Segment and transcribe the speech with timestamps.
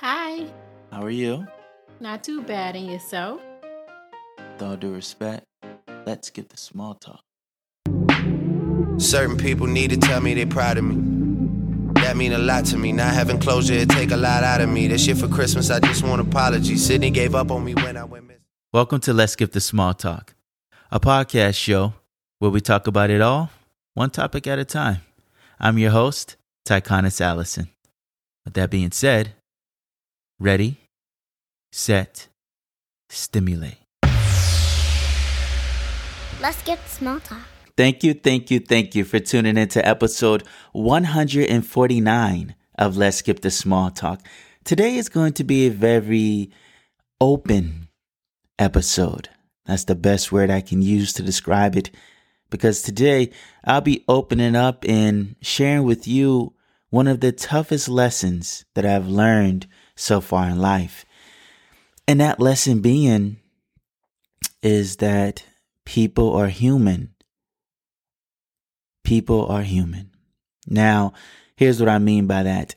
[0.00, 0.46] Hi.
[0.92, 1.44] How are you?
[1.98, 3.40] Not too bad in yourself.
[4.38, 5.44] With all due respect,
[6.06, 7.24] let's get the small talk.
[8.98, 10.94] Certain people need to tell me they're proud of me.
[12.00, 12.92] That mean a lot to me.
[12.92, 14.86] Not having closure, it take a lot out of me.
[14.86, 16.86] This shit for Christmas, I just want apologies.
[16.86, 18.42] Sydney gave up on me when I went missing.
[18.72, 20.36] Welcome to Let's Skip the Small Talk,
[20.92, 21.94] a podcast show
[22.38, 23.50] where we talk about it all,
[23.94, 24.98] one topic at a time.
[25.58, 27.66] I'm your host, Tyconis Allison.
[28.44, 29.34] With that being said,
[30.40, 30.76] ready,
[31.72, 32.28] set,
[33.08, 33.78] stimulate.
[36.40, 37.42] Let's get small talk.
[37.76, 43.50] Thank you, thank you, thank you for tuning into episode 149 of Let's Skip the
[43.50, 44.20] Small Talk.
[44.64, 46.50] Today is going to be a very
[47.20, 47.88] open
[48.58, 49.28] episode.
[49.66, 51.90] That's the best word I can use to describe it
[52.50, 53.30] because today
[53.64, 56.54] I'll be opening up and sharing with you
[56.90, 59.66] one of the toughest lessons that I've learned
[59.98, 61.04] so far in life.
[62.06, 63.38] And that lesson being
[64.62, 65.44] is that
[65.84, 67.14] people are human.
[69.04, 70.10] People are human.
[70.66, 71.12] Now,
[71.56, 72.74] here's what I mean by that.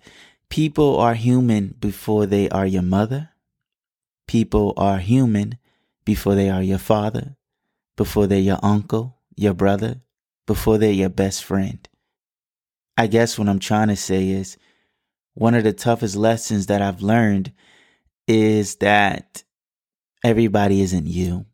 [0.50, 3.30] People are human before they are your mother.
[4.28, 5.58] People are human
[6.04, 7.36] before they are your father,
[7.96, 10.02] before they're your uncle, your brother,
[10.48, 11.88] before they're your best friend.
[12.98, 14.58] I guess what I'm trying to say is
[15.34, 17.52] one of the toughest lessons that I've learned
[18.28, 19.44] is that
[20.24, 21.46] everybody isn't you.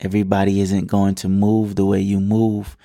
[0.00, 2.76] Everybody isn't going to move the way you move.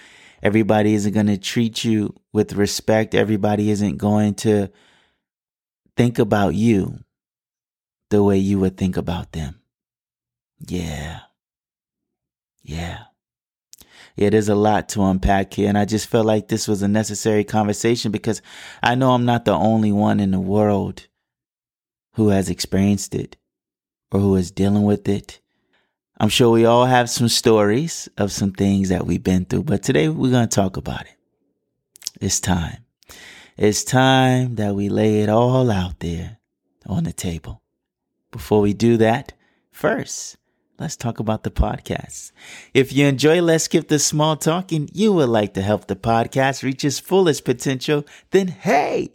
[0.41, 3.13] Everybody isn't going to treat you with respect.
[3.13, 4.69] Everybody isn't going to
[5.97, 6.99] think about you
[8.09, 9.59] the way you would think about them.
[10.65, 11.19] Yeah.
[12.63, 13.08] Yeah.
[14.19, 15.69] Yeah, there's a lot to unpack here.
[15.69, 18.41] And I just felt like this was a necessary conversation because
[18.83, 21.07] I know I'm not the only one in the world
[22.15, 23.37] who has experienced it
[24.11, 25.39] or who is dealing with it.
[26.17, 29.83] I'm sure we all have some stories of some things that we've been through, but
[29.83, 31.15] today we're going to talk about it.
[32.19, 32.83] It's time.
[33.55, 36.39] It's time that we lay it all out there
[36.85, 37.61] on the table.
[38.31, 39.31] Before we do that,
[39.71, 40.35] first,
[40.79, 42.31] let's talk about the podcast.
[42.73, 45.95] If you enjoy Let's Skip the Small Talk and you would like to help the
[45.95, 49.11] podcast reach its fullest potential, then hey,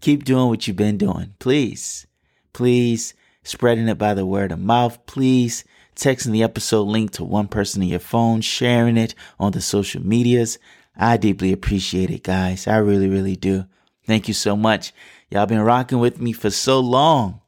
[0.00, 1.34] keep doing what you've been doing.
[1.38, 2.06] Please,
[2.52, 5.04] please, spreading it by the word of mouth.
[5.06, 5.64] Please,
[5.94, 10.02] texting the episode link to one person in your phone, sharing it on the social
[10.02, 10.58] medias.
[10.96, 12.66] I deeply appreciate it, guys.
[12.66, 13.66] I really, really do.
[14.06, 14.92] Thank you so much.
[15.30, 17.40] Y'all been rocking with me for so long.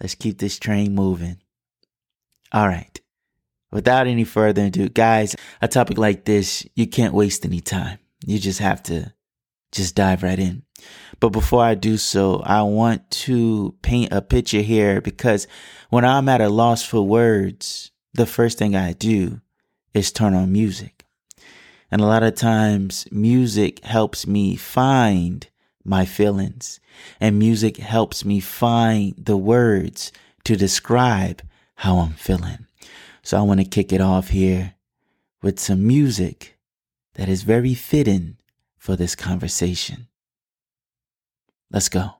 [0.00, 1.41] Let's keep this train moving.
[2.52, 3.00] All right.
[3.70, 7.98] Without any further ado, guys, a topic like this, you can't waste any time.
[8.26, 9.14] You just have to
[9.72, 10.62] just dive right in.
[11.18, 15.46] But before I do so, I want to paint a picture here because
[15.88, 19.40] when I'm at a loss for words, the first thing I do
[19.94, 21.06] is turn on music.
[21.90, 25.46] And a lot of times music helps me find
[25.84, 26.80] my feelings
[27.20, 30.12] and music helps me find the words
[30.44, 31.42] to describe
[31.82, 32.66] how I'm feeling.
[33.24, 34.74] So I want to kick it off here
[35.42, 36.56] with some music
[37.14, 38.36] that is very fitting
[38.78, 40.06] for this conversation.
[41.72, 42.18] Let's go.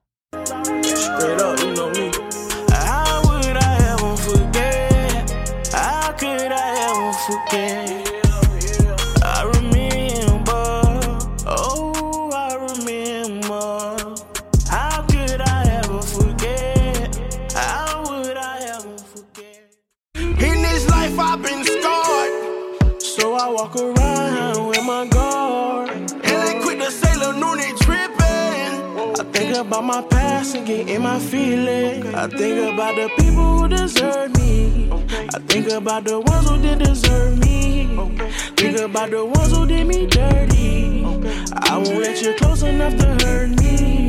[29.52, 32.06] Think about my past and get in my feelings.
[32.14, 34.88] I think about the people who deserve me.
[35.34, 37.86] I think about the ones who didn't deserve me.
[38.56, 41.04] Think about the ones who did me dirty.
[41.52, 44.01] I won't let you close enough to hurt me.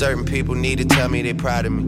[0.00, 1.82] Certain people need to tell me they proud of me.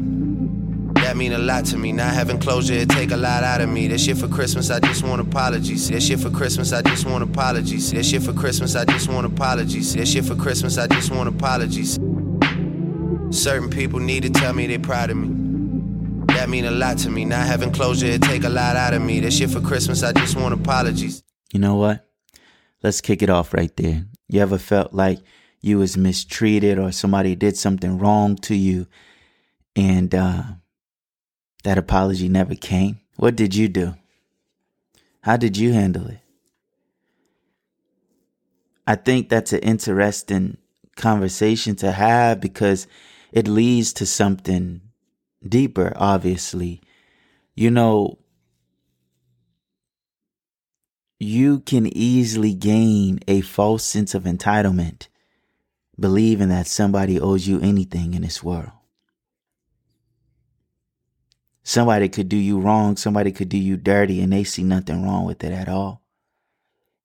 [1.01, 1.93] That mean a lot to me.
[1.93, 3.89] Not having closure, it take a lot out of me.
[3.89, 5.89] That shit for Christmas, I just want apologies.
[5.89, 7.91] That shit for Christmas, I just want apologies.
[7.93, 9.95] That shit for Christmas, I just want apologies.
[9.95, 11.95] That shit for Christmas, I just want apologies.
[13.31, 16.27] Certain people need to tell me they proud of me.
[16.35, 17.25] That mean a lot to me.
[17.25, 19.21] Not having closure, it take a lot out of me.
[19.21, 21.23] That shit for Christmas, I just want apologies.
[21.51, 22.07] You know what?
[22.83, 24.05] Let's kick it off right there.
[24.29, 25.21] You ever felt like
[25.63, 28.87] you was mistreated or somebody did something wrong to you
[29.75, 30.43] and uh,
[31.65, 33.01] that apology never came?
[33.17, 33.95] What did you do?
[35.23, 36.19] How did you handle it?
[38.87, 40.59] I think that's an interesting
[40.97, 42.87] conversation to have because
[43.31, 44.81] it leads to something
[45.47, 46.81] deeper, obviously.
[47.55, 48.19] You know,
[51.21, 55.07] you can easily gain a false sense of entitlement,
[56.03, 58.73] believing that somebody owes you anything in this world.
[61.63, 65.25] Somebody could do you wrong, somebody could do you dirty, and they see nothing wrong
[65.25, 66.03] with it at all.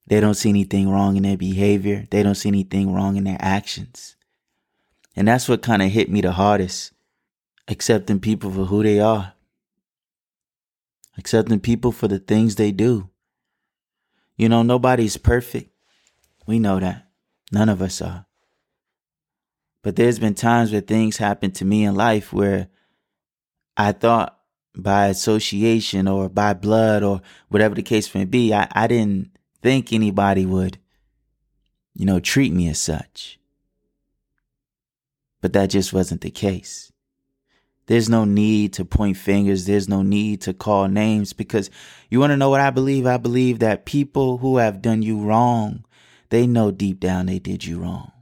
[0.08, 3.38] They don't see anything wrong in their behavior, they don't see anything wrong in their
[3.40, 4.16] actions.
[5.14, 6.92] And that's what kind of hit me the hardest
[7.68, 9.34] accepting people for who they are,
[11.18, 13.10] accepting people for the things they do.
[14.36, 15.70] You know, nobody's perfect.
[16.46, 17.06] We know that.
[17.52, 18.27] None of us are.
[19.82, 22.68] But there's been times where things happen to me in life where
[23.76, 24.38] I thought
[24.76, 29.92] by association or by blood or whatever the case may be, I, I didn't think
[29.92, 30.78] anybody would,
[31.94, 33.38] you know, treat me as such.
[35.40, 36.92] But that just wasn't the case.
[37.86, 39.64] There's no need to point fingers.
[39.64, 41.70] There's no need to call names because
[42.10, 43.06] you want to know what I believe?
[43.06, 45.84] I believe that people who have done you wrong,
[46.28, 48.12] they know deep down they did you wrong.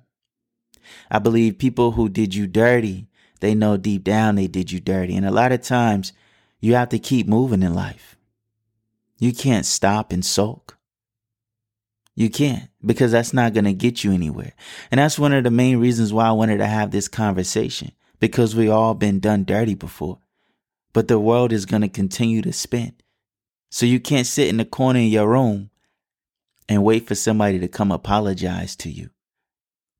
[1.10, 3.08] I believe people who did you dirty,
[3.40, 5.16] they know deep down they did you dirty.
[5.16, 6.12] And a lot of times
[6.60, 8.16] you have to keep moving in life.
[9.18, 10.76] You can't stop and sulk.
[12.14, 14.52] You can't because that's not going to get you anywhere.
[14.90, 18.56] And that's one of the main reasons why I wanted to have this conversation because
[18.56, 20.18] we all been done dirty before.
[20.92, 22.94] But the world is going to continue to spin.
[23.70, 25.70] So you can't sit in the corner in your room
[26.68, 29.10] and wait for somebody to come apologize to you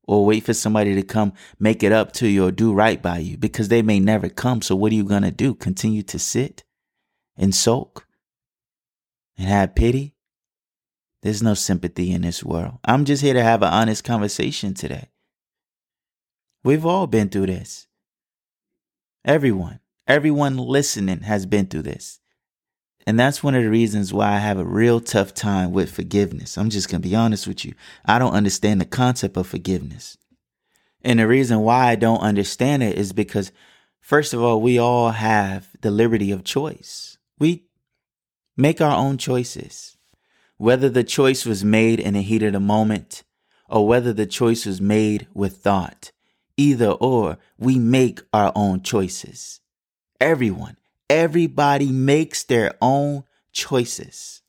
[0.07, 3.19] or wait for somebody to come make it up to you or do right by
[3.19, 4.61] you because they may never come.
[4.61, 5.53] So what are you going to do?
[5.53, 6.63] Continue to sit
[7.35, 8.07] and sulk
[9.37, 10.15] and have pity?
[11.21, 12.79] There's no sympathy in this world.
[12.85, 15.09] I'm just here to have an honest conversation today.
[16.63, 17.87] We've all been through this.
[19.25, 22.19] Everyone, everyone listening has been through this.
[23.07, 26.57] And that's one of the reasons why I have a real tough time with forgiveness.
[26.57, 27.73] I'm just going to be honest with you.
[28.03, 30.17] I don't understand the concept of forgiveness.
[31.03, 33.53] And the reason why I don't understand it is because,
[34.01, 37.17] first of all, we all have the liberty of choice.
[37.39, 37.63] We
[38.57, 39.95] make our own choices.
[40.57, 43.23] Whether the choice was made in the heat of the moment
[43.69, 46.11] or whether the choice was made with thought,
[46.57, 49.61] either or, we make our own choices.
[50.19, 50.75] Everyone,
[51.09, 54.41] Everybody makes their own choices.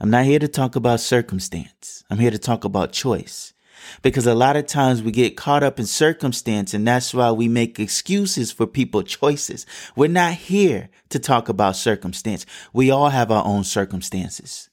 [0.00, 2.04] I'm not here to talk about circumstance.
[2.10, 3.54] I'm here to talk about choice.
[4.02, 7.48] Because a lot of times we get caught up in circumstance and that's why we
[7.48, 9.66] make excuses for people choices.
[9.96, 12.46] We're not here to talk about circumstance.
[12.72, 14.70] We all have our own circumstances.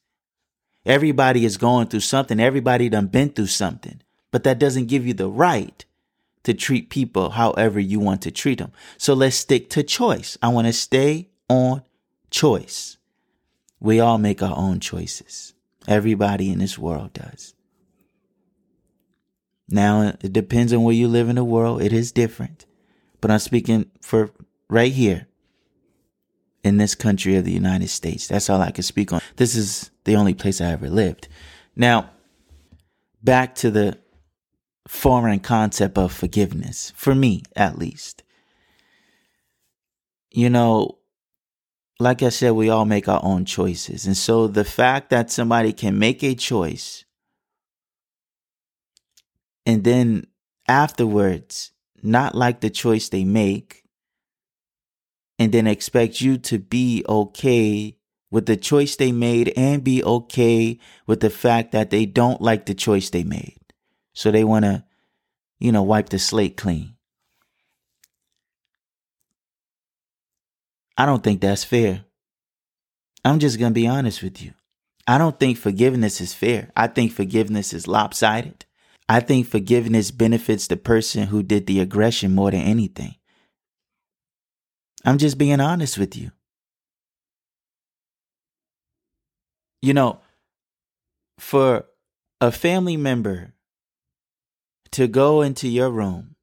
[0.86, 2.39] Everybody is going through something.
[2.39, 4.01] Everybody done been through something,
[4.31, 5.86] but that doesn't give you the right
[6.44, 8.71] to treat people however you want to treat them.
[8.97, 10.38] So let's stick to choice.
[10.41, 11.83] I want to stay on
[12.30, 12.97] choice.
[13.80, 15.53] We all make our own choices.
[15.88, 17.53] Everybody in this world does.
[19.69, 21.81] Now, it depends on where you live in the world.
[21.81, 22.66] It is different.
[23.21, 24.31] But I'm speaking for
[24.69, 25.28] right here
[26.64, 28.28] in this country of the United States.
[28.28, 29.21] That's all I can speak on.
[29.35, 31.28] This is the only place I ever lived.
[31.75, 32.09] Now,
[33.23, 33.99] back to the
[34.90, 38.24] foreign concept of forgiveness, for me at least.
[40.31, 40.98] You know,
[42.00, 44.08] like I said, we all make our own choices.
[44.08, 47.06] And so the fact that somebody can make a choice
[49.64, 50.26] and then
[50.68, 53.84] afterwards not like the choice they make
[55.38, 57.96] and then expect you to be okay
[58.31, 62.66] with the choice they made and be okay with the fact that they don't like
[62.66, 63.58] the choice they made.
[64.13, 64.83] So they want to,
[65.59, 66.95] you know, wipe the slate clean.
[70.97, 72.06] I don't think that's fair.
[73.23, 74.54] I'm just going to be honest with you.
[75.07, 76.71] I don't think forgiveness is fair.
[76.75, 78.66] I think forgiveness is lopsided.
[79.07, 83.16] I think forgiveness benefits the person who did the aggression more than anything.
[85.04, 86.31] I'm just being honest with you.
[89.81, 90.19] You know,
[91.39, 91.85] for
[92.42, 93.54] a family member
[94.92, 96.36] to go into your room,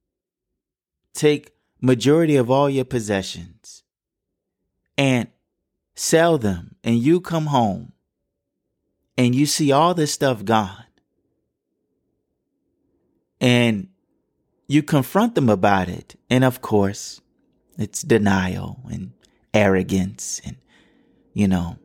[1.15, 3.83] take majority of all your possessions
[4.97, 5.29] and
[5.95, 7.93] sell them and you come home
[9.17, 10.85] and you see all this stuff gone.
[13.41, 13.89] and
[14.69, 16.19] you confront them about it.
[16.29, 17.21] And of course,
[17.79, 19.13] it's denial and
[19.55, 20.57] arrogance and,
[21.35, 21.79] you know,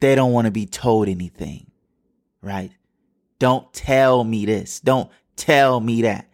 [0.00, 1.70] they don't want to be told anything,
[2.42, 2.72] right?
[3.38, 4.80] Don't tell me this.
[4.80, 6.28] Don't tell me that,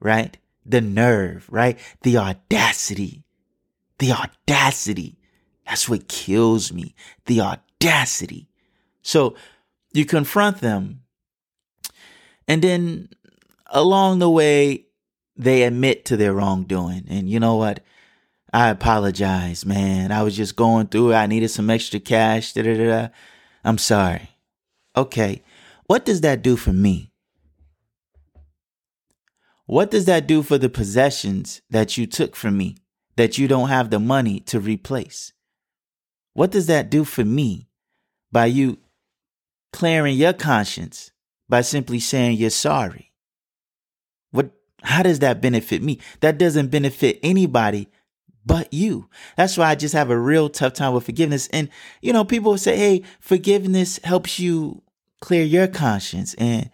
[0.00, 0.36] right?
[0.64, 1.78] The nerve, right?
[2.02, 3.24] The audacity.
[3.98, 5.18] The audacity.
[5.66, 6.94] That's what kills me.
[7.26, 8.48] The audacity.
[9.02, 9.34] So
[9.92, 11.02] you confront them
[12.48, 13.10] and then
[13.66, 14.86] along the way,
[15.36, 17.04] they admit to their wrongdoing.
[17.08, 17.80] And you know what?
[18.52, 20.10] I apologize, man.
[20.10, 21.16] I was just going through it.
[21.16, 22.54] I needed some extra cash.
[22.54, 23.08] Da, da, da.
[23.62, 24.30] I'm sorry.
[24.96, 25.42] Okay.
[25.86, 27.12] What does that do for me?
[29.68, 32.76] What does that do for the possessions that you took from me
[33.16, 35.34] that you don't have the money to replace?
[36.32, 37.68] What does that do for me
[38.32, 38.78] by you
[39.74, 41.10] clearing your conscience
[41.50, 43.12] by simply saying you're sorry?
[44.30, 44.52] What
[44.84, 45.98] how does that benefit me?
[46.20, 47.88] That doesn't benefit anybody
[48.46, 49.10] but you.
[49.36, 51.46] That's why I just have a real tough time with forgiveness.
[51.48, 51.68] And,
[52.00, 54.80] you know, people say, hey, forgiveness helps you
[55.20, 56.70] clear your conscience and,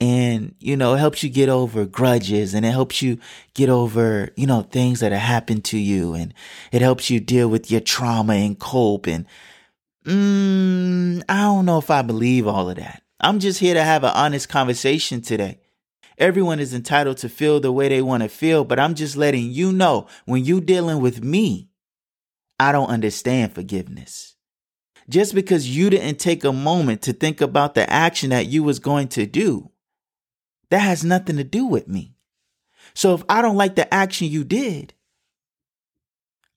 [0.00, 3.18] and, you know, it helps you get over grudges and it helps you
[3.52, 6.32] get over, you know, things that have happened to you and
[6.72, 9.06] it helps you deal with your trauma and cope.
[9.06, 9.26] And,
[10.06, 13.02] mm, I don't know if I believe all of that.
[13.20, 15.60] I'm just here to have an honest conversation today.
[16.16, 19.50] Everyone is entitled to feel the way they want to feel, but I'm just letting
[19.50, 21.68] you know when you dealing with me,
[22.58, 24.36] I don't understand forgiveness.
[25.08, 28.78] Just because you didn't take a moment to think about the action that you was
[28.78, 29.70] going to do,
[30.70, 32.14] that has nothing to do with me.
[32.94, 34.94] So if I don't like the action you did,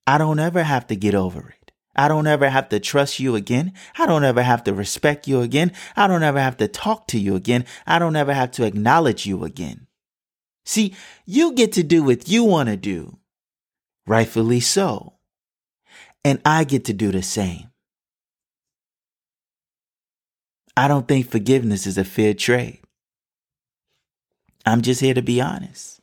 [0.05, 1.71] I don't ever have to get over it.
[1.95, 3.73] I don't ever have to trust you again.
[3.97, 5.71] I don't ever have to respect you again.
[5.95, 7.65] I don't ever have to talk to you again.
[7.85, 9.87] I don't ever have to acknowledge you again.
[10.65, 13.19] See, you get to do what you want to do,
[14.07, 15.13] rightfully so.
[16.25, 17.69] And I get to do the same.
[20.75, 22.82] I don't think forgiveness is a fair trade.
[24.65, 26.01] I'm just here to be honest.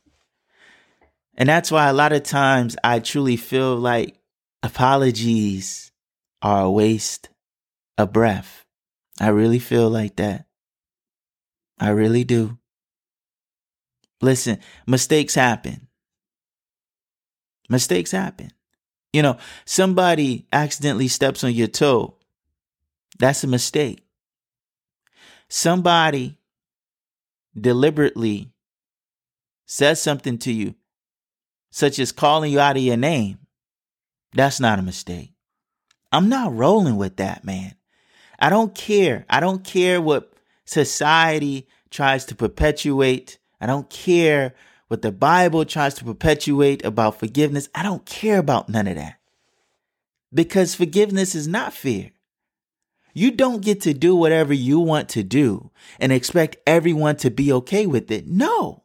[1.35, 4.17] And that's why a lot of times I truly feel like
[4.61, 5.91] apologies
[6.41, 7.29] are a waste
[7.97, 8.65] of breath.
[9.19, 10.45] I really feel like that.
[11.79, 12.57] I really do.
[14.21, 15.87] Listen, mistakes happen.
[17.69, 18.51] Mistakes happen.
[19.13, 22.17] You know, somebody accidentally steps on your toe.
[23.17, 24.05] That's a mistake.
[25.49, 26.37] Somebody
[27.59, 28.51] deliberately
[29.65, 30.75] says something to you,
[31.71, 33.39] such as calling you out of your name.
[34.33, 35.33] That's not a mistake.
[36.11, 37.75] I'm not rolling with that, man.
[38.39, 39.25] I don't care.
[39.29, 40.33] I don't care what
[40.65, 43.37] society tries to perpetuate.
[43.59, 44.55] I don't care
[44.87, 47.69] what the Bible tries to perpetuate about forgiveness.
[47.73, 49.19] I don't care about none of that.
[50.33, 52.11] Because forgiveness is not fair.
[53.13, 57.51] You don't get to do whatever you want to do and expect everyone to be
[57.53, 58.27] okay with it.
[58.27, 58.83] No.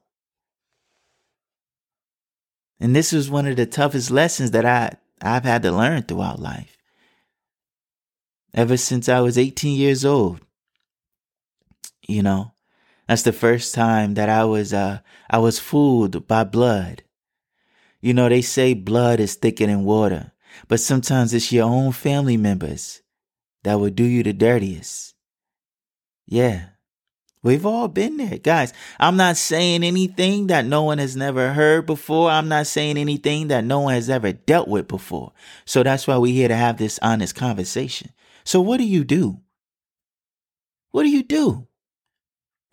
[2.81, 6.41] And this was one of the toughest lessons that I I've had to learn throughout
[6.41, 6.77] life.
[8.53, 10.41] Ever since I was 18 years old.
[12.07, 12.53] You know,
[13.09, 17.03] that's the first time that I was uh I was fooled by blood.
[18.01, 20.33] You know, they say blood is thicker than water,
[20.69, 23.03] but sometimes it's your own family members
[23.67, 25.17] that will do you the dirtiest.
[26.25, 26.67] Yeah.
[27.43, 28.73] We've all been there, guys.
[29.01, 32.31] I'm not saying anything that no one has never heard before.
[32.31, 35.33] I'm not saying anything that no one has ever dealt with before.
[35.65, 38.11] So that's why we're here to have this honest conversation.
[38.45, 39.41] So, what do you do?
[40.93, 41.67] What do you do?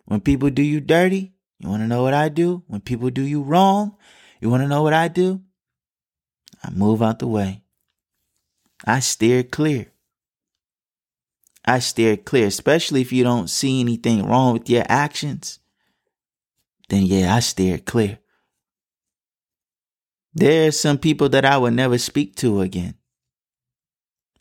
[0.04, 2.62] When people do you dirty, you want to know what I do?
[2.68, 3.96] When people do you wrong,
[4.40, 5.42] you want to know what I do?
[6.62, 7.64] I move out the way.
[8.84, 9.90] I steer clear.
[11.64, 15.60] I steer clear, especially if you don't see anything wrong with your actions.
[16.88, 18.18] Then, yeah, I steer clear.
[20.34, 22.94] There are some people that I would never speak to again.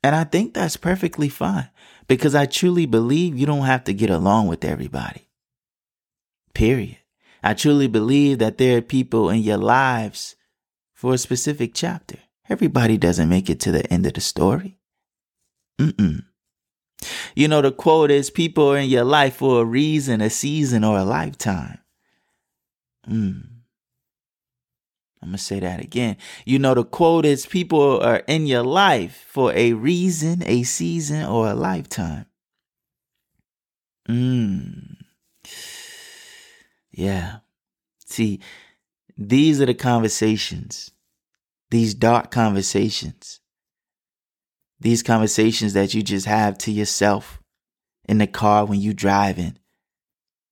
[0.03, 1.69] And I think that's perfectly fine
[2.07, 5.29] because I truly believe you don't have to get along with everybody.
[6.53, 6.97] Period.
[7.41, 10.35] I truly believe that there are people in your lives
[10.93, 12.17] for a specific chapter.
[12.49, 14.77] Everybody doesn't make it to the end of the story.
[15.79, 16.25] Mm-mm.
[17.35, 20.83] You know, the quote is people are in your life for a reason, a season,
[20.83, 21.79] or a lifetime.
[23.07, 23.49] Mm.
[25.21, 26.17] I'm going to say that again.
[26.45, 31.25] You know, the quote is people are in your life for a reason, a season,
[31.25, 32.25] or a lifetime.
[34.09, 34.97] Mm.
[36.91, 37.37] Yeah.
[38.05, 38.41] See,
[39.17, 40.91] these are the conversations,
[41.71, 43.39] these dark conversations,
[44.83, 47.41] these conversations that you just have to yourself
[48.07, 49.57] in the car when you're driving,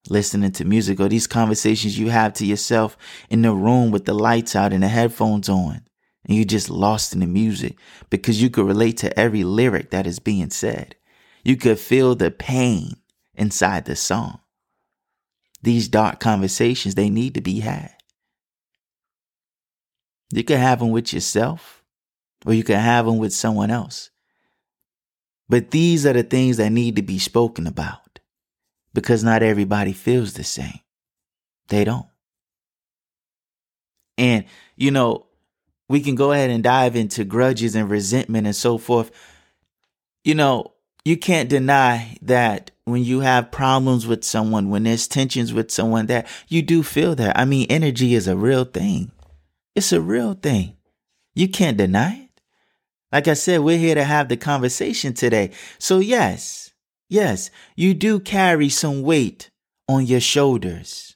[0.09, 2.97] listening to music, or these conversations you have to yourself
[3.29, 5.81] in the room with the lights out and the headphones on,
[6.25, 7.77] and you just lost in the music
[8.09, 10.95] because you could relate to every lyric that is being said.
[11.43, 12.93] You could feel the pain
[13.35, 14.39] inside the song.
[15.61, 17.91] These dark conversations, they need to be had.
[20.31, 21.83] You can have them with yourself,
[22.45, 24.10] or you can have them with someone else.
[25.51, 28.19] But these are the things that need to be spoken about
[28.93, 30.79] because not everybody feels the same.
[31.67, 32.05] They don't.
[34.17, 34.45] And,
[34.77, 35.25] you know,
[35.89, 39.11] we can go ahead and dive into grudges and resentment and so forth.
[40.23, 40.71] You know,
[41.03, 46.05] you can't deny that when you have problems with someone, when there's tensions with someone,
[46.05, 47.37] that you do feel that.
[47.37, 49.11] I mean, energy is a real thing.
[49.75, 50.77] It's a real thing.
[51.35, 52.30] You can't deny it.
[53.11, 55.51] Like I said, we're here to have the conversation today.
[55.79, 56.71] So, yes,
[57.09, 59.49] yes, you do carry some weight
[59.87, 61.15] on your shoulders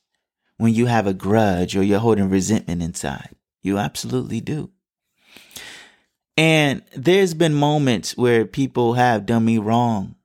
[0.57, 3.35] when you have a grudge or you're holding resentment inside.
[3.61, 4.71] You absolutely do.
[6.37, 10.15] And there's been moments where people have done me wrong.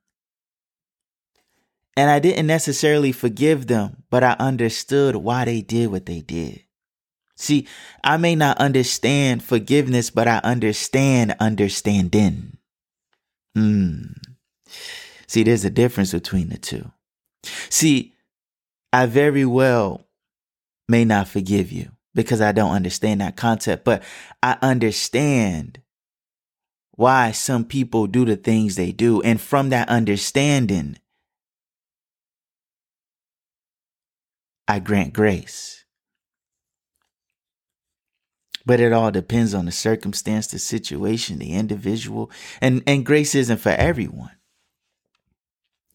[1.97, 6.65] And I didn't necessarily forgive them, but I understood why they did what they did.
[7.40, 7.66] See,
[8.04, 12.59] I may not understand forgiveness, but I understand understanding.
[13.54, 14.12] Hmm.
[15.26, 16.92] See, there's a difference between the two.
[17.70, 18.12] See,
[18.92, 20.06] I very well
[20.87, 24.02] may not forgive you because I don't understand that concept, but
[24.42, 25.80] I understand
[26.90, 29.23] why some people do the things they do.
[29.23, 30.99] And from that understanding,
[34.68, 35.80] I grant grace.
[38.71, 43.57] But it all depends on the circumstance, the situation, the individual, and, and grace isn't
[43.57, 44.31] for everyone.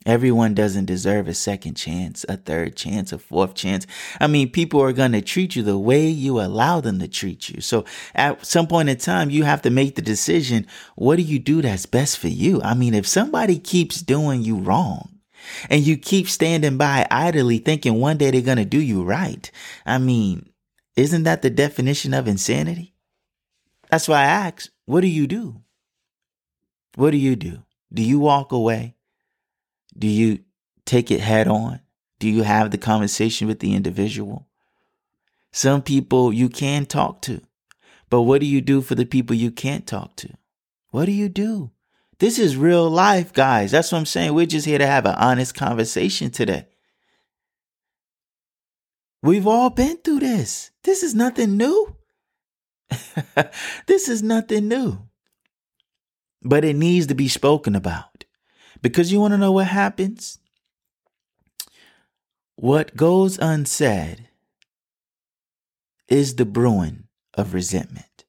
[0.06, 3.88] Everyone doesn't deserve a second chance, a third chance, a fourth chance.
[4.19, 7.47] I mean, people are going to treat you the way you allow them to treat
[7.47, 7.62] you.
[7.62, 10.67] So at some point in time, you have to make the decision.
[10.97, 12.62] What do you do that's best for you?
[12.62, 15.21] I mean, if somebody keeps doing you wrong
[15.69, 19.49] and you keep standing by idly thinking one day they're going to do you right.
[19.86, 20.49] I mean,
[20.95, 22.93] isn't that the definition of insanity?
[23.89, 25.62] That's why I ask, what do you do?
[26.95, 27.63] What do you do?
[27.93, 28.95] Do you walk away?
[29.97, 30.39] Do you
[30.86, 31.81] take it head on?
[32.19, 34.47] Do you have the conversation with the individual?
[35.51, 37.41] Some people you can talk to,
[38.10, 40.29] but what do you do for the people you can't talk to?
[40.89, 41.71] What do you do?
[42.19, 43.71] This is real life, guys.
[43.71, 44.34] That's what I'm saying.
[44.34, 46.67] We're just here to have an honest conversation today.
[49.25, 50.69] We've all been through this.
[50.83, 51.95] This is nothing new.
[53.88, 54.99] this is nothing new.
[56.43, 58.25] But it needs to be spoken about.
[58.83, 60.38] Because you want to know what happens?
[62.55, 64.29] What goes unsaid
[66.07, 68.25] is the brewing of resentment.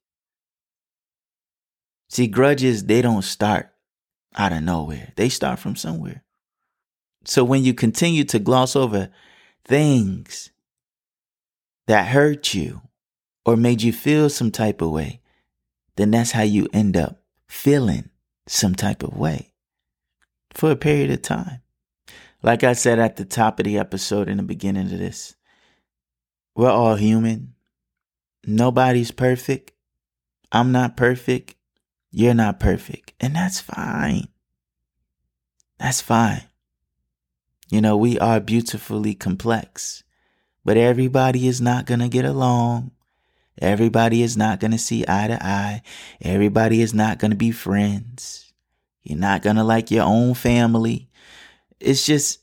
[2.09, 3.69] See, grudges, they don't start
[4.35, 6.23] out of nowhere, they start from somewhere.
[7.23, 9.09] So when you continue to gloss over
[9.63, 10.49] things
[11.87, 12.81] that hurt you
[13.45, 15.21] or made you feel some type of way,
[15.95, 18.09] then that's how you end up feeling
[18.45, 19.53] some type of way
[20.53, 21.61] for a period of time.
[22.43, 25.35] Like I said at the top of the episode in the beginning of this,
[26.55, 27.55] we're all human.
[28.45, 29.71] Nobody's perfect.
[30.51, 31.55] I'm not perfect.
[32.11, 33.13] You're not perfect.
[33.19, 34.27] And that's fine.
[35.79, 36.43] That's fine.
[37.69, 40.03] You know, we are beautifully complex,
[40.67, 42.91] but everybody is not going to get along.
[43.57, 45.81] Everybody is not going to see eye to eye.
[46.21, 48.51] Everybody is not going to be friends.
[49.01, 51.07] You're not going to like your own family.
[51.79, 52.41] It's just,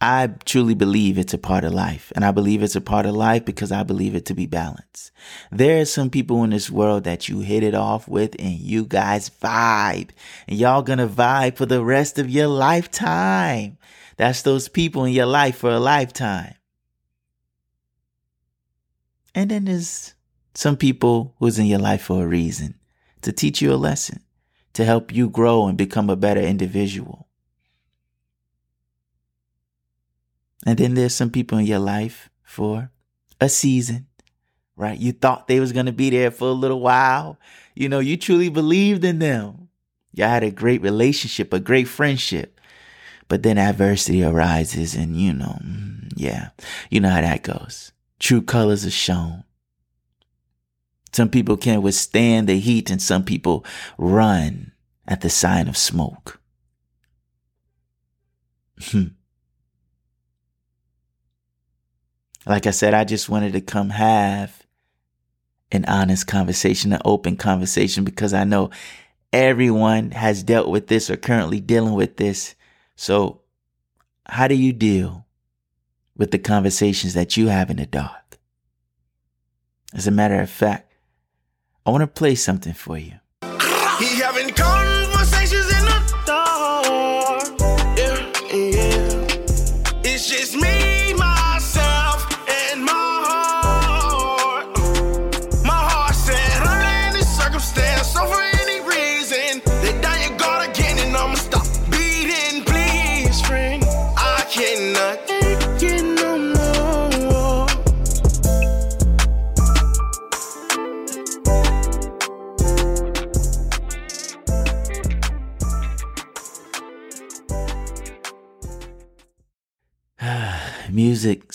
[0.00, 2.12] I truly believe it's a part of life.
[2.16, 5.12] And I believe it's a part of life because I believe it to be balanced.
[5.52, 8.86] There are some people in this world that you hit it off with and you
[8.86, 10.10] guys vibe.
[10.48, 13.78] And y'all gonna vibe for the rest of your lifetime.
[14.18, 16.54] That's those people in your life for a lifetime.
[19.34, 20.14] And then there's
[20.54, 22.74] some people who's in your life for a reason
[23.22, 24.20] to teach you a lesson
[24.72, 27.28] to help you grow and become a better individual.
[30.66, 32.90] And then there's some people in your life for
[33.40, 34.08] a season,
[34.76, 34.98] right?
[34.98, 37.38] You thought they was going to be there for a little while.
[37.76, 39.68] You know, you truly believed in them.
[40.12, 42.57] Y'all had a great relationship, a great friendship.
[43.28, 46.50] But then adversity arises and you know, mm, yeah,
[46.90, 47.92] you know how that goes.
[48.18, 49.44] True colors are shown.
[51.12, 53.64] Some people can withstand the heat and some people
[53.96, 54.72] run
[55.06, 56.40] at the sign of smoke.
[58.80, 59.08] Hmm.
[62.48, 64.66] like I said, I just wanted to come have
[65.70, 68.70] an honest conversation, an open conversation, because I know
[69.32, 72.54] everyone has dealt with this or currently dealing with this.
[73.00, 73.42] So,
[74.26, 75.24] how do you deal
[76.16, 78.40] with the conversations that you have in the dark?
[79.94, 80.92] As a matter of fact,
[81.86, 83.20] I want to play something for you.
[84.00, 85.37] He having conversations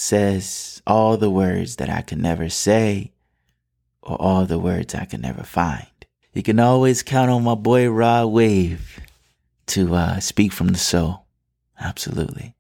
[0.03, 3.13] says all the words that I can never say
[4.01, 5.87] or all the words I can never find.
[6.33, 8.99] You can always count on my boy Rod Wave
[9.67, 11.25] to uh, speak from the soul.
[11.79, 12.53] Absolutely.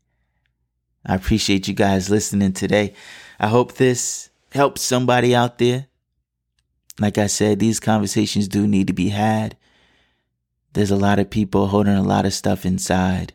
[1.05, 2.93] I appreciate you guys listening today.
[3.39, 5.87] I hope this helps somebody out there.
[6.97, 9.57] Like I said, these conversations do need to be had.
[10.71, 13.33] There's a lot of people holding a lot of stuff inside.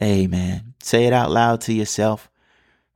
[0.00, 2.29] Hey, man, say it out loud to yourself.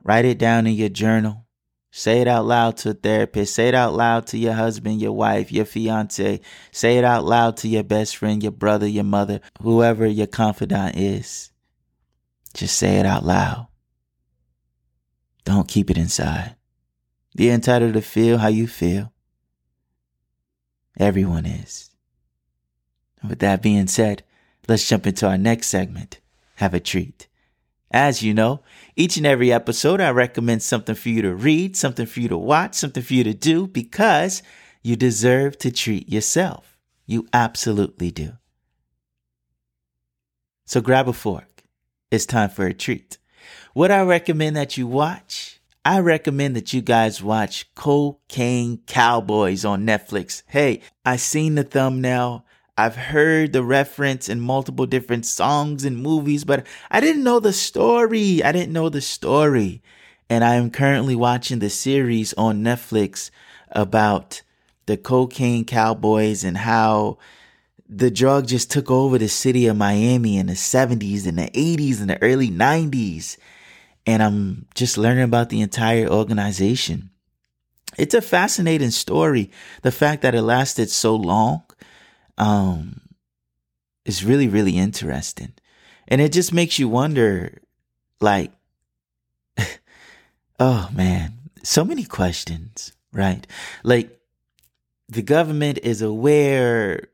[0.04, 1.46] Write it down in your journal.
[1.90, 3.54] Say it out loud to a therapist.
[3.54, 6.40] Say it out loud to your husband, your wife, your fiance.
[6.72, 10.96] Say it out loud to your best friend, your brother, your mother, whoever your confidant
[10.96, 11.50] is.
[12.52, 13.68] Just say it out loud.
[15.44, 16.56] Don't keep it inside.
[17.36, 19.12] You're entitled to feel how you feel.
[20.98, 21.90] Everyone is.
[23.26, 24.22] With that being said,
[24.68, 26.20] let's jump into our next segment.
[26.56, 27.28] Have a treat.
[27.94, 28.60] As you know,
[28.96, 32.36] each and every episode, I recommend something for you to read, something for you to
[32.36, 34.42] watch, something for you to do because
[34.82, 36.76] you deserve to treat yourself.
[37.06, 38.32] You absolutely do.
[40.66, 41.62] So grab a fork.
[42.10, 43.18] It's time for a treat.
[43.74, 49.86] What I recommend that you watch, I recommend that you guys watch Cocaine Cowboys on
[49.86, 50.42] Netflix.
[50.48, 52.44] Hey, I seen the thumbnail.
[52.76, 57.52] I've heard the reference in multiple different songs and movies, but I didn't know the
[57.52, 58.42] story.
[58.42, 59.80] I didn't know the story.
[60.28, 63.30] And I am currently watching the series on Netflix
[63.70, 64.42] about
[64.86, 67.18] the cocaine cowboys and how
[67.88, 72.00] the drug just took over the city of Miami in the 70s and the 80s
[72.00, 73.36] and the early 90s.
[74.04, 77.10] And I'm just learning about the entire organization.
[77.96, 79.52] It's a fascinating story.
[79.82, 81.62] The fact that it lasted so long
[82.38, 83.00] um,
[84.04, 85.52] is really, really interesting.
[86.08, 87.58] And it just makes you wonder,
[88.20, 88.52] like,
[90.60, 93.46] oh man, so many questions, right?
[93.82, 94.18] Like,
[95.08, 97.08] the government is aware,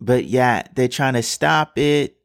[0.00, 2.16] but yet they're trying to stop it,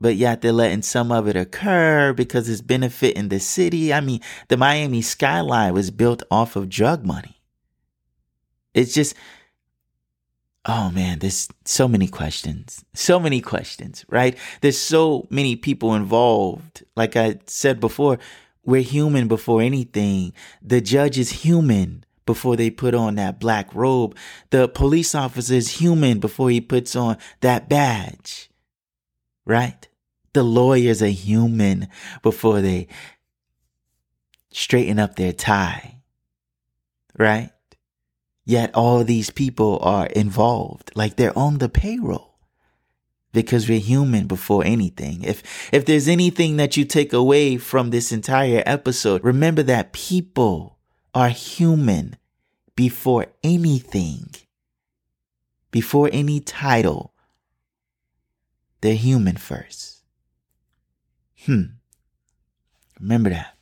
[0.00, 3.92] but yet they're letting some of it occur because it's benefiting the city.
[3.92, 7.40] I mean, the Miami skyline was built off of drug money.
[8.74, 9.14] It's just,
[10.66, 12.84] oh man, there's so many questions.
[12.94, 14.36] So many questions, right?
[14.60, 16.84] There's so many people involved.
[16.96, 18.18] Like I said before,
[18.64, 20.32] we're human before anything.
[20.60, 24.16] The judge is human before they put on that black robe.
[24.50, 28.50] The police officer is human before he puts on that badge,
[29.44, 29.86] right?
[30.32, 31.88] The lawyers are human
[32.22, 32.88] before they
[34.50, 36.02] straighten up their tie,
[37.16, 37.50] right?
[38.48, 42.38] Yet all these people are involved, like they're on the payroll
[43.32, 45.24] because we're human before anything.
[45.24, 50.78] If, if there's anything that you take away from this entire episode, remember that people
[51.12, 52.16] are human
[52.76, 54.30] before anything,
[55.72, 57.14] before any title.
[58.80, 60.02] They're human first.
[61.46, 61.62] Hmm.
[63.00, 63.55] Remember that.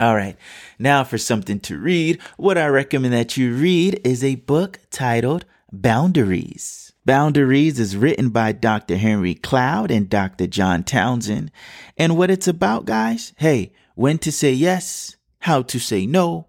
[0.00, 0.36] All right.
[0.78, 5.44] Now for something to read, what I recommend that you read is a book titled
[5.72, 6.92] Boundaries.
[7.04, 8.96] Boundaries is written by Dr.
[8.96, 10.46] Henry Cloud and Dr.
[10.46, 11.52] John Townsend.
[11.96, 16.48] And what it's about, guys, hey, when to say yes, how to say no,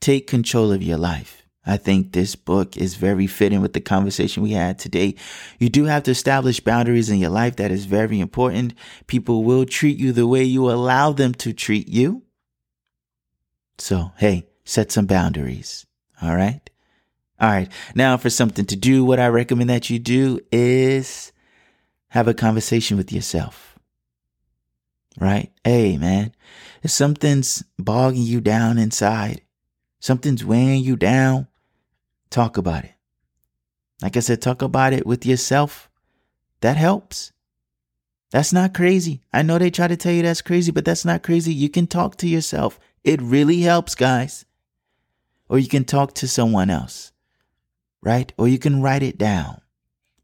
[0.00, 1.42] take control of your life.
[1.66, 5.14] I think this book is very fitting with the conversation we had today.
[5.58, 7.56] You do have to establish boundaries in your life.
[7.56, 8.74] That is very important.
[9.06, 12.23] People will treat you the way you allow them to treat you.
[13.78, 15.86] So, hey, set some boundaries.
[16.22, 16.68] All right.
[17.40, 17.68] All right.
[17.94, 21.32] Now for something to do, what I recommend that you do is
[22.08, 23.78] have a conversation with yourself.
[25.18, 25.52] Right?
[25.62, 26.32] Hey, man,
[26.82, 29.42] if something's bogging you down inside,
[30.00, 31.48] something's weighing you down,
[32.30, 32.94] talk about it.
[34.02, 35.88] Like I said, talk about it with yourself.
[36.60, 37.32] That helps.
[38.30, 39.22] That's not crazy.
[39.32, 41.54] I know they try to tell you that's crazy, but that's not crazy.
[41.54, 42.80] You can talk to yourself.
[43.04, 44.46] It really helps, guys.
[45.48, 47.12] Or you can talk to someone else,
[48.02, 48.32] right?
[48.38, 49.60] Or you can write it down,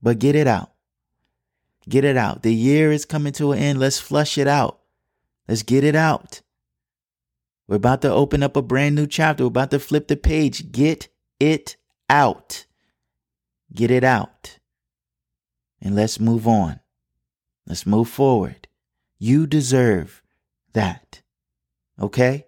[0.03, 0.73] but get it out.
[1.89, 2.43] Get it out.
[2.43, 3.79] The year is coming to an end.
[3.79, 4.81] Let's flush it out.
[5.47, 6.41] Let's get it out.
[7.69, 9.45] We're about to open up a brand new chapter.
[9.45, 10.73] We're about to flip the page.
[10.73, 11.77] Get it
[12.09, 12.67] out.
[13.73, 14.59] Get it out.
[15.81, 16.81] And let's move on.
[17.67, 18.69] Let's move forward.
[19.19, 20.23] You deserve
[20.73, 21.23] that.
[22.01, 22.47] Okay?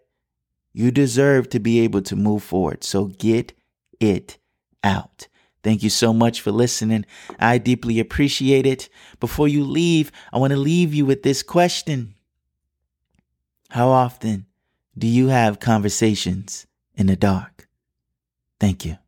[0.73, 2.85] You deserve to be able to move forward.
[2.85, 3.53] So get
[4.01, 4.39] it
[4.83, 5.29] out.
[5.63, 7.05] Thank you so much for listening.
[7.39, 8.89] I deeply appreciate it.
[9.21, 12.15] Before you leave, I want to leave you with this question
[13.71, 14.47] How often
[14.97, 17.69] do you have conversations in the dark?
[18.59, 18.99] Thank you.